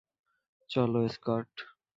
চলো, 0.69 1.01
স্কট! 1.07 1.51